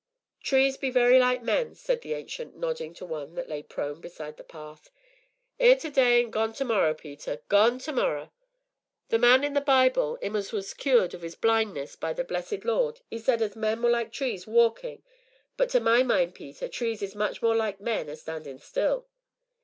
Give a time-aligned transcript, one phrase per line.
[0.41, 4.35] "Trees be very like men," said the Ancient, nodding to one that lay prone beside
[4.37, 4.89] the path,
[5.59, 8.31] "'ere to day an' gone to morrer, Peter gone to morrer.
[9.09, 12.65] The man in the Bible, 'im as was cured of 'is blindness by our blessed
[12.65, 15.03] Lord, 'e said as men was like trees walkin',
[15.55, 19.07] but, to my mind, Peter, trees is much more like men a standin' still.